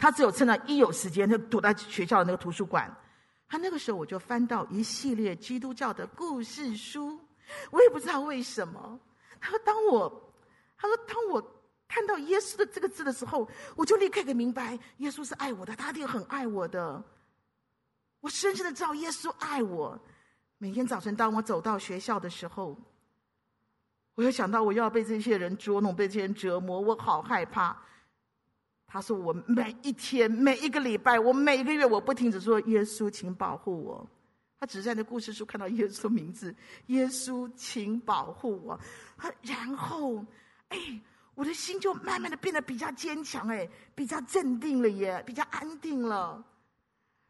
[0.00, 2.90] 他只有趁他一有时间，就躲在学校的那个图书馆。
[3.46, 7.20] 他那个时候，我就翻到一系列基督教的故事书。
[7.70, 8.98] 我也不知道为什么。
[9.38, 10.32] 他说：“当我，
[10.78, 17.02] 他说当我看到耶稣的这个字的时候，我就立刻给明白，耶稣是爱我的，他一定很爱我的。
[18.20, 20.00] 我深深的知道耶稣爱我。
[20.56, 22.74] 每天早晨，当我走到学校的时候，
[24.14, 27.76] 我又想到我又要被这些人捉弄，被这些人折磨，我好害怕。”
[28.92, 34.04] 他说：“我每一天、每一个礼拜，我每一个月，我不停止说耶稣，请保护我。”
[34.58, 36.52] 他只是在那故事书看到耶稣的名字，
[36.88, 38.78] 耶稣，请保护我。
[39.42, 40.26] 然后，
[40.70, 41.00] 哎，
[41.36, 46.44] 我的心就慢慢的变得比较坚强，哎，比较镇定了耶，比较安定了。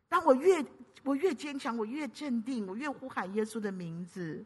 [0.09, 0.65] 当我越
[1.05, 4.43] 我越坚强，我越镇定，我越呼喊耶稣的名字，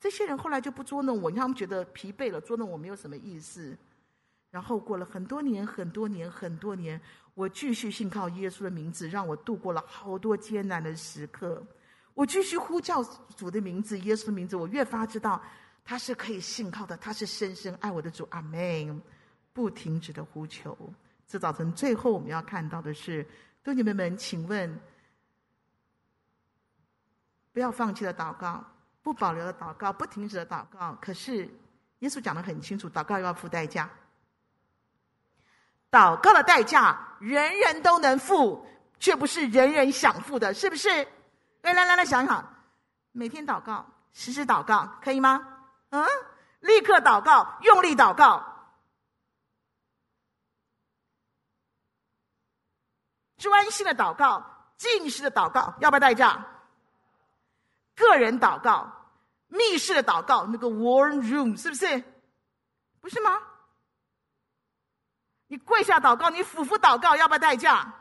[0.00, 3.78] 这些人后来就不捉弄我，因为他们觉得疲惫了，捉弄我没有什么意思。
[4.50, 7.00] 然后过了很多年，很多年，很多年，
[7.34, 11.64] 我继续信靠耶稣的名字，让我度过了好多艰难的时刻。
[12.14, 13.02] 我继续呼叫
[13.36, 15.40] 主的名字，耶稣的名字，我越发知道
[15.84, 18.26] 他是可以信靠的，他是深深爱我的主。
[18.30, 19.00] 阿门！
[19.52, 20.76] 不停止的呼求。
[21.26, 23.22] 这早晨最后我们要看到的是，
[23.62, 24.80] 弟兄姐妹们，请问，
[27.52, 28.64] 不要放弃的祷告，
[29.02, 30.96] 不保留的祷告，不停止的祷告。
[31.00, 31.48] 可是
[32.00, 33.88] 耶稣讲得很清楚，祷告要付代价。
[35.90, 38.64] 祷告的代价，人人都能付，
[38.98, 40.88] 却不是人人想付的，是不是？
[41.62, 42.42] 来来来来，想想，
[43.12, 45.46] 每天祷告，时时祷告，可以吗？
[45.90, 46.06] 嗯，
[46.60, 48.42] 立刻祷告，用力祷告，
[53.36, 54.42] 专心的祷告，
[54.76, 56.46] 禁食的祷告，要不要代价？
[57.96, 58.90] 个人祷告，
[59.48, 62.02] 密室的祷告，那个 war room，是不是？
[63.00, 63.38] 不是吗？
[65.50, 67.92] 你跪下祷告，你俯伏祷告，要不要代价？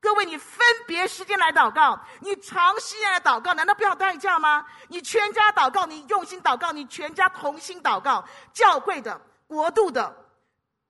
[0.00, 4.64] 各位，你分别时间来祷告，你长时间来祷告，难道不要代价吗？
[4.88, 8.24] 你全家祷告，你用心祷告，你全家同心祷告，
[8.54, 10.16] 教会的、国度的、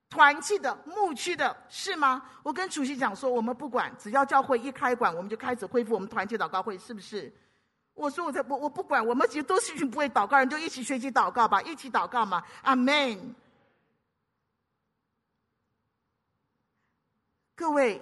[0.08, 2.22] 团契的、牧区的，是吗？
[2.44, 7.34] 我跟主席讲说，我们不管，只要教会一开馆，我们就开始恢复我们团契祷告会，是不是？
[7.94, 13.34] 我说我在我我不管，我们其实都是一群不会祷告人，就一起学习祷告吧，一起祷告嘛，阿门。
[17.60, 18.00] 各位，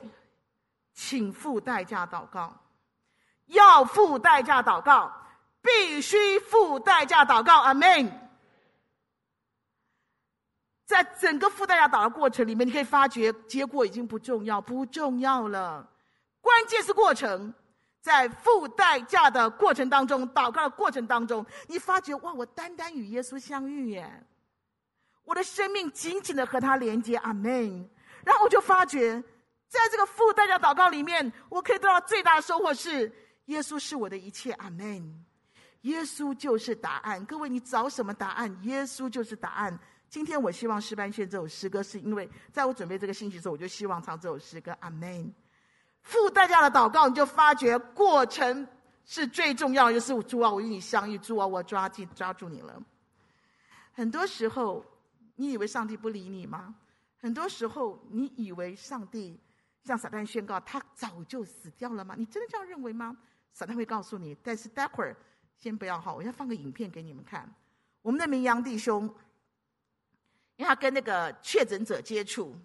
[0.95, 2.57] 请付代价祷告，
[3.47, 5.13] 要付代价祷告，
[5.61, 7.63] 必须付代价祷告。
[7.63, 8.09] 阿门。
[10.87, 15.85] 在整个付代价祷告过程里面，你可以发觉结果已经不重要，不重要了。
[16.41, 17.53] 关键是过程，
[18.01, 24.25] 在付代价的过程当中，祷告的过程当中，你发觉哇，我单单与耶稣相遇耶，
[25.25, 27.17] 我的生命紧紧的和他连接。
[27.17, 27.91] 阿门。
[28.25, 29.21] 然后我就发觉。
[29.69, 33.13] 在这个付代价祷告里面，我可以得到最大的收获是：
[33.47, 35.25] 耶稣是我的一切，阿门。
[35.83, 37.25] 耶稣就是答案。
[37.27, 38.59] 各位，你找什么答案？
[38.63, 39.79] 耶稣就是答案。
[40.09, 45.33] 今天我希望诗班献这首诗歌，是因为在我准备这个信息的时候，我就希望唱这首诗歌，阿门。
[46.01, 48.67] 付代价的祷告，你就发觉过程
[49.05, 52.83] 是最重要的，就是主啊，我与你相遇，主啊，我抓紧抓住你了。
[53.93, 54.85] 很多时候，
[55.37, 56.75] 你以为上帝不理你吗？
[57.21, 59.39] 很多时候，你以为上帝。
[59.85, 62.15] 向撒旦宣告，他早就死掉了吗？
[62.19, 63.17] 你真的这样认为吗？
[63.53, 65.17] 撒旦会告诉你，但是待会儿
[65.57, 67.53] 先不要哈，我要放个影片给你们看。
[68.03, 69.03] 我们的明阳弟兄，
[70.57, 72.57] 因为他跟那个确诊者接触，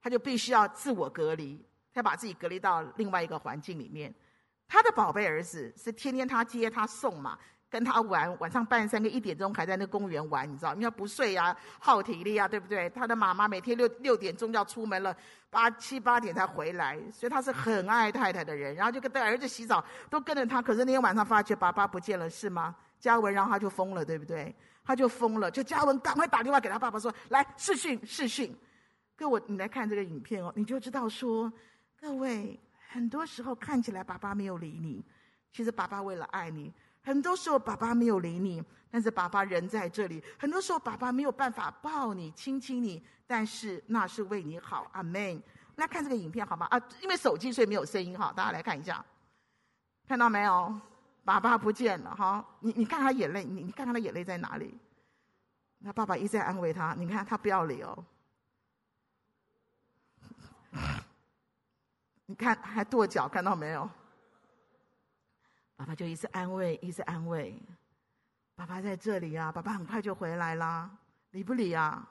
[0.00, 4.14] 他就必须要自我隔离，他把自己隔离到另外一个环境里面。
[4.66, 7.38] 他的宝贝儿子是天天他接他送嘛。
[7.70, 10.74] 跟他玩，晚上半夜三更一点钟还在那公园玩，你知道？
[10.74, 12.88] 因为不睡呀、啊，耗体力啊，对不对？
[12.90, 15.14] 他的妈妈每天六六点钟要出门了，
[15.50, 18.74] 八七八点才回来，所以他是很爱太太的人。
[18.74, 20.62] 然后就跟他儿子洗澡，都跟着他。
[20.62, 22.74] 可是那天晚上发觉爸爸不见了，是吗？
[22.98, 24.54] 嘉文，然后他就疯了，对不对？
[24.82, 28.56] 他就疯了，就嘉文赶快打电话给他爸爸说：“来视讯，视讯。”
[29.14, 31.52] 各位，你来看这个影片哦，你就知道说，
[32.00, 35.04] 各位很多时候看起来爸爸没有理你，
[35.52, 36.72] 其实爸爸为了爱你。
[37.08, 40.22] 很多时候，爸爸没有理你，但是爸爸人在这里。
[40.38, 44.86] 很多时候，爸爸没有办法抱你、亲亲你，但是那是为你好。
[44.92, 45.42] 阿门。
[45.76, 46.66] 来看这个影片好吗？
[46.66, 49.02] 啊，因为手机所以没有声音哈，大家来看一下，
[50.06, 50.78] 看到没有？
[51.24, 54.76] 爸爸不见了哈，你你看他眼泪，你你看他的眼泪在哪里？
[55.78, 58.04] 那爸爸一直在安慰他，你看他不要理哦。
[62.26, 63.88] 你看还跺脚，看到没有？
[65.78, 67.56] 爸爸就一直安慰，一直安慰。
[68.56, 70.90] 爸爸在这里啊，爸爸很快就回来啦，
[71.30, 72.04] 理不理啊？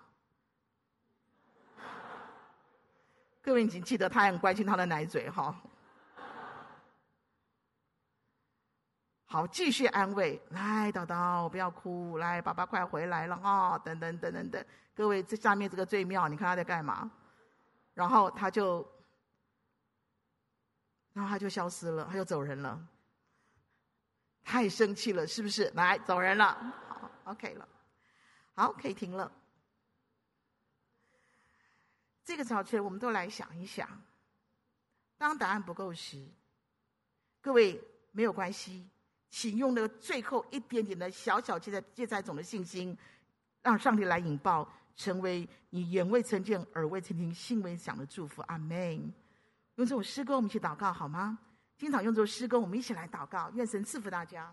[3.44, 5.54] 各位已经记得他很关心他的奶嘴哈。
[9.26, 14.66] 好，继续安慰，来，叨叨，不要哭，来，爸爸快回来了啊，等等等等等。
[14.96, 17.12] 各位，这下面这个最妙，你看他在干嘛？
[17.94, 18.90] 然后他就，
[21.12, 22.88] 然后他就消失了，他就走人了。
[24.48, 25.70] 太生气了，是不是？
[25.76, 26.74] 来，走人了。
[26.88, 27.68] 好，OK 了。
[28.56, 29.30] 好，可以停了。
[32.24, 33.90] 这个早晨，我们都来想一想。
[35.18, 36.26] 当答案不够时，
[37.42, 37.78] 各位
[38.14, 38.88] 没有关系，
[39.30, 42.98] 请用那个最后一点点的小小芥菜芥菜种的信心，
[43.62, 48.42] 让上帝来引爆，成为你眼未曾见、耳未曾听、心未想的祝福。
[48.44, 49.14] 阿门。
[49.76, 51.38] 用这首诗歌，我们一起祷告好吗？
[51.78, 54.52] 经常用作诗歌，我们一起来祷告，愿神赐福大家。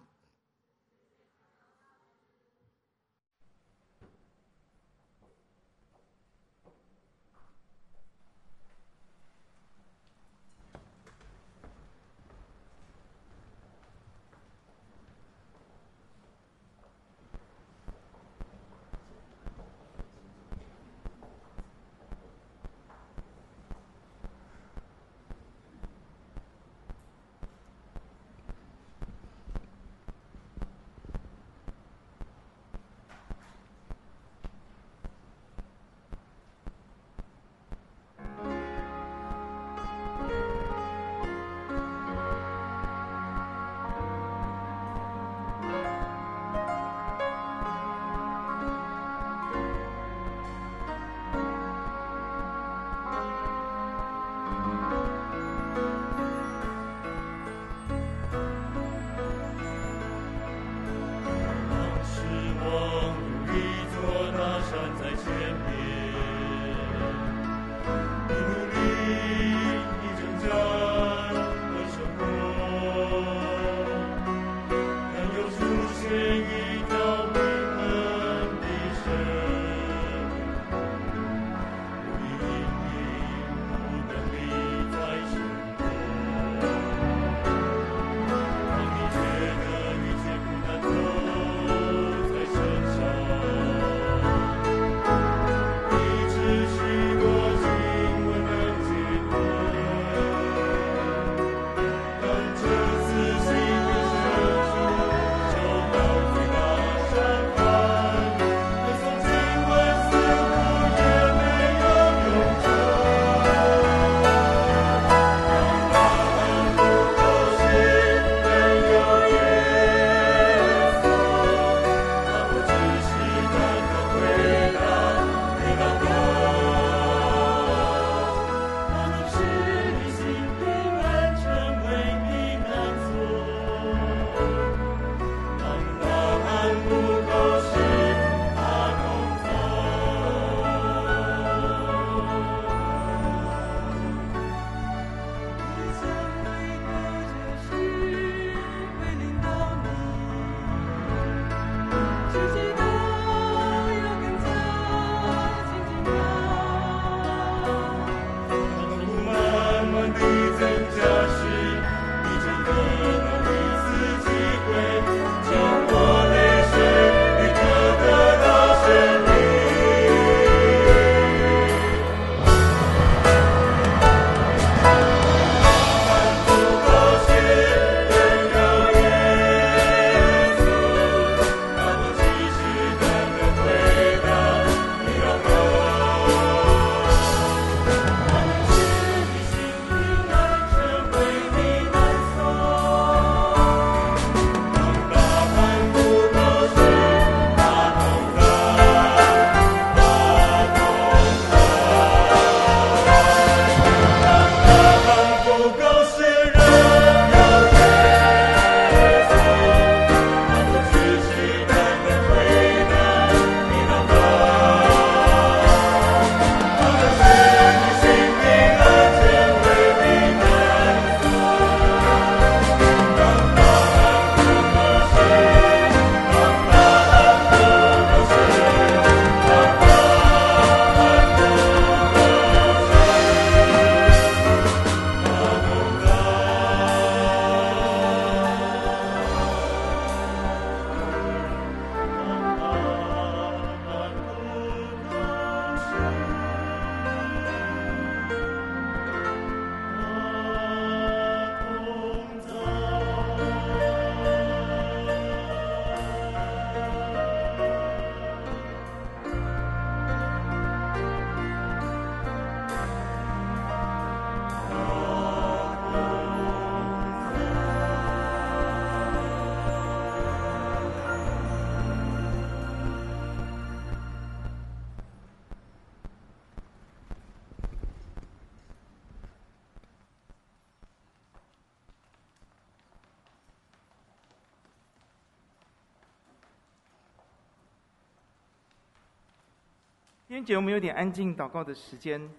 [290.45, 292.31] 弟兄姐妹，我们有点安静祷告的时间。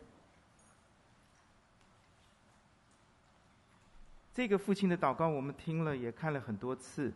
[4.32, 7.12] 这个父亲的祷告，我们听了也看了很多次。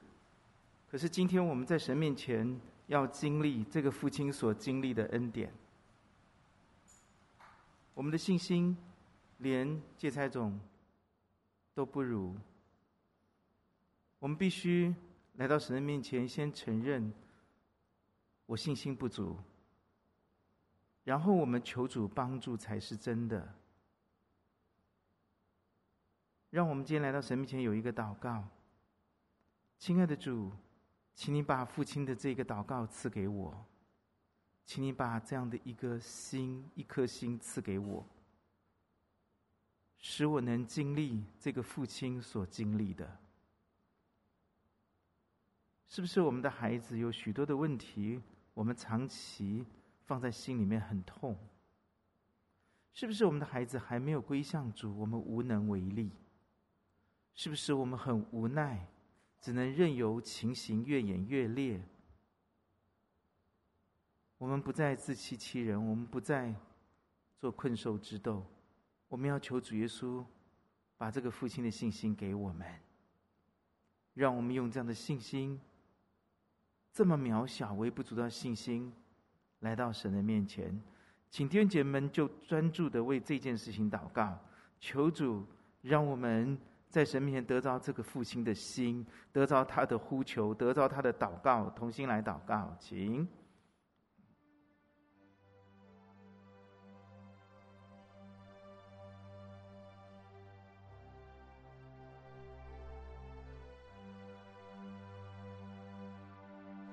[0.89, 5.53] 可是今天我们在神面前要经历这个父亲所经历的恩典。
[7.93, 8.75] 我们的信心
[9.37, 10.59] 连芥菜种
[11.75, 12.35] 都不如。
[14.17, 14.95] 我们必须
[15.35, 17.13] 来到神的面前，先承认
[18.47, 19.37] 我信心不足，
[21.09, 23.51] 然后我们求主帮助才是真的。
[26.51, 28.47] 让我们今天来到神面前有一个祷告，
[29.79, 30.51] 亲爱的主。
[31.15, 33.65] 请你把父亲的这个祷告赐给我，
[34.63, 38.05] 请你把这样的一个心、一颗心赐给我，
[39.97, 43.17] 使我能经历这个父亲所经历的。
[45.87, 48.21] 是不是我们的孩子有许多的问题，
[48.53, 49.65] 我们长期
[50.09, 51.37] 放在心里面很痛？
[52.93, 56.11] 是不是我们的孩子还没有归向主，我们无能为力？
[57.35, 58.87] 是不是我们很无奈？
[59.39, 61.79] 只能任由情形越演越烈。
[64.39, 66.55] 我们不再自欺欺人，我们不再
[67.37, 68.43] 做困兽之斗。
[69.09, 70.25] 我们要求主耶稣
[70.97, 72.67] 把这个父亲的信心给我们，
[74.15, 75.61] 让我们用这样的信心，
[76.91, 78.91] 这么渺小、微不足道的信心，
[79.59, 80.79] 来到神的面前。
[81.29, 84.37] 请弟兄姐妹们就专注的为这件事情祷告，
[84.79, 85.45] 求主
[85.81, 86.57] 让我们。
[86.89, 93.27] 在神面前得着这个父亲的心，得着他的呼求，得着他的祷告，同心来祷告，请。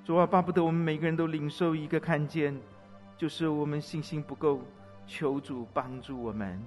[0.07, 2.57] 主啊，巴不得我们每个人都领受一个看见，
[3.17, 4.63] 就是我们信心不够，
[5.05, 6.63] 求主帮助我们。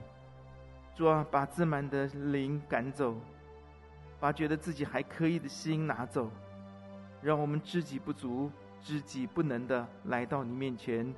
[0.93, 3.15] 主啊，把自满的灵赶走，
[4.19, 6.29] 把觉得自己还可以的心拿走，
[7.21, 11.09] 让我们知己不足、知己不能的来到你面前，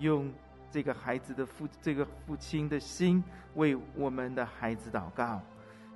[0.00, 0.30] 用
[0.70, 3.24] 这个孩子的父、这个父亲的心
[3.54, 5.40] 为我们的孩子祷告，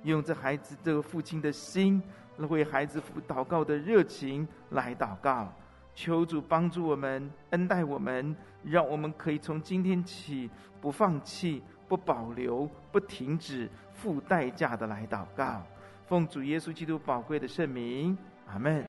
[0.01, 2.01] 用这孩子这个父亲的心
[2.39, 5.53] 为孩子祷告的热情来祷告，
[5.95, 11.63] 求主帮助我们、恩待我们，让我们可以从今天起不放弃。
[11.87, 15.61] 不保留、不停止、付代价的来祷告，
[16.07, 18.17] 奉主耶稣基督宝贵的圣名，
[18.47, 18.83] 阿门。